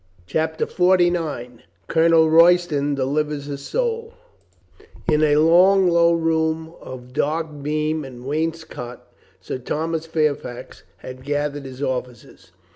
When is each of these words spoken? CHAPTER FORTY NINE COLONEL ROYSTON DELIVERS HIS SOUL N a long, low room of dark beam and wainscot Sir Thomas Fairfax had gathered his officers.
CHAPTER 0.25 0.65
FORTY 0.65 1.11
NINE 1.11 1.61
COLONEL 1.87 2.27
ROYSTON 2.31 2.95
DELIVERS 2.95 3.45
HIS 3.45 3.61
SOUL 3.67 4.15
N 5.07 5.21
a 5.21 5.35
long, 5.35 5.87
low 5.89 6.13
room 6.15 6.73
of 6.81 7.13
dark 7.13 7.61
beam 7.61 8.03
and 8.03 8.25
wainscot 8.25 9.01
Sir 9.41 9.59
Thomas 9.59 10.07
Fairfax 10.07 10.81
had 11.01 11.23
gathered 11.23 11.65
his 11.65 11.83
officers. 11.83 12.51